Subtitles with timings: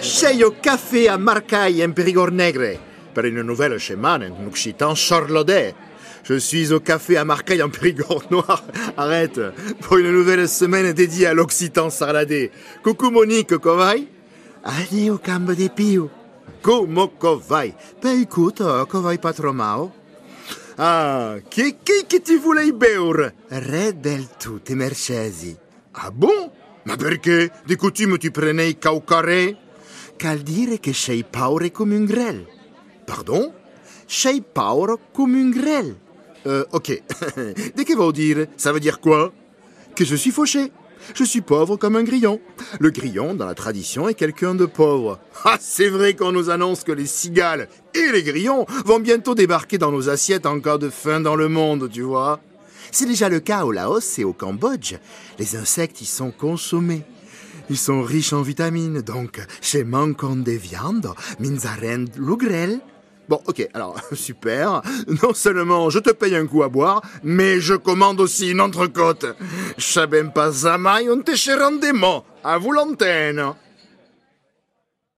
[0.00, 2.78] Sei au café à Marcaille en Périgord Negre
[3.14, 4.94] pour une nouvelle semaine en occitan.
[4.94, 8.64] Je suis au café à Marcaille en Périgord Noir.
[8.96, 9.40] Arrête.
[9.80, 12.50] Pour une nouvelle semaine dédiée à l'occitan sarladé.
[12.82, 14.06] Coucou Monique, Kovai.
[14.64, 16.10] Allez au camp des Pio.
[16.62, 17.74] Como Kovai.
[18.02, 19.90] Ben écoute, Kovai pas trop mal.
[20.78, 23.34] Ah, qui qui che ti voulais beure?
[23.50, 25.54] Re del tutte, Mercesi.
[25.92, 26.50] Ah bon?
[26.84, 27.50] Ma perché?
[27.64, 29.56] Di coutume tu prenais caucaré?
[30.16, 32.46] Cal dire che sei paure come un grel.
[33.04, 33.52] Pardon?
[34.06, 35.96] Sei paure comme un grel.
[36.46, 37.02] Euh, ok.
[37.74, 39.32] Dès que veut dire, ça veut dire quoi?
[39.94, 40.72] Que je suis fauché.
[41.14, 42.40] Je suis pauvre comme un grillon.
[42.78, 45.18] Le grillon, dans la tradition, est quelqu'un de pauvre.
[45.44, 49.78] Ah, c'est vrai qu'on nous annonce que les cigales et les grillons vont bientôt débarquer
[49.78, 52.40] dans nos assiettes en cas de faim dans le monde, tu vois.
[52.90, 54.94] C'est déjà le cas au Laos et au Cambodge.
[55.38, 57.04] Les insectes y sont consommés.
[57.70, 62.80] Ils sont riches en vitamines, donc chez manquons des viandes, minzaren lugrel.
[63.28, 64.82] Bon, ok, alors, super.
[65.22, 69.24] Non seulement je te paye un coup à boire, mais je commande aussi une entrecôte.
[69.78, 72.24] Sabem pas zamai un rendement.
[72.42, 73.54] À vous l'antenne.